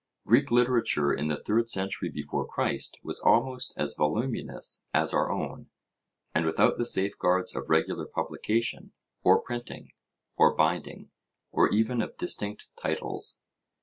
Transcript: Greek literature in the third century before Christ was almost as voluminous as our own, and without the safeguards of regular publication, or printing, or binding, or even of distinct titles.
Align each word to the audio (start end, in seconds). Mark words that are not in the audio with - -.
Greek 0.25 0.49
literature 0.49 1.13
in 1.13 1.27
the 1.27 1.37
third 1.37 1.69
century 1.69 2.09
before 2.09 2.43
Christ 2.47 2.97
was 3.03 3.19
almost 3.19 3.71
as 3.77 3.93
voluminous 3.93 4.87
as 4.95 5.13
our 5.13 5.31
own, 5.31 5.69
and 6.33 6.43
without 6.43 6.75
the 6.75 6.87
safeguards 6.87 7.55
of 7.55 7.69
regular 7.69 8.07
publication, 8.07 8.93
or 9.23 9.39
printing, 9.41 9.91
or 10.35 10.55
binding, 10.55 11.11
or 11.51 11.69
even 11.69 12.01
of 12.01 12.17
distinct 12.17 12.67
titles. 12.81 13.41